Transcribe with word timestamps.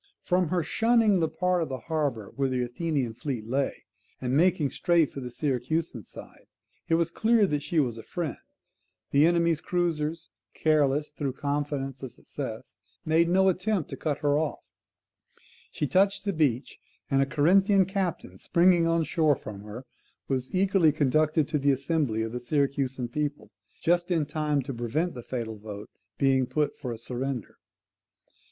From 0.23 0.47
her 0.47 0.63
shunning 0.63 1.19
the 1.19 1.27
part 1.29 1.61
of 1.61 1.69
the 1.69 1.77
harbour 1.81 2.31
where 2.35 2.49
the 2.49 2.63
Athenian 2.63 3.13
fleet 3.13 3.45
lay, 3.45 3.85
and 4.19 4.35
making 4.35 4.71
straight 4.71 5.11
for 5.11 5.19
the 5.19 5.29
Syracusan 5.29 6.03
side, 6.05 6.47
it 6.89 6.95
was 6.95 7.11
clear 7.11 7.45
that 7.45 7.61
she 7.61 7.79
was 7.79 7.99
a 7.99 8.03
friend; 8.03 8.39
the 9.11 9.27
enemy's 9.27 9.61
cruisers, 9.61 10.31
careless 10.55 11.11
through 11.11 11.33
confidence 11.33 12.01
of 12.01 12.11
success, 12.13 12.77
made 13.05 13.29
no 13.29 13.47
attempt 13.47 13.91
to 13.91 13.95
cut 13.95 14.17
her 14.21 14.39
off; 14.39 14.63
she 15.69 15.85
touched 15.85 16.25
the 16.25 16.33
beach, 16.33 16.79
and 17.11 17.21
a 17.21 17.25
Corinthian 17.27 17.85
captain 17.85 18.39
springing 18.39 18.87
on 18.87 19.03
shore 19.03 19.35
from 19.35 19.59
her, 19.61 19.85
was 20.27 20.51
eagerly 20.55 20.91
conducted 20.91 21.47
to 21.47 21.59
the 21.59 21.69
assembly 21.71 22.23
of 22.23 22.31
the 22.31 22.39
Syracusan 22.39 23.07
people, 23.09 23.51
just 23.83 24.09
in 24.09 24.25
time 24.25 24.63
to 24.63 24.73
prevent 24.73 25.13
the 25.13 25.21
fatal 25.21 25.59
vote 25.59 25.91
being 26.17 26.47
put 26.47 26.75
for 26.75 26.91
a 26.91 26.97
surrender. 26.97 27.57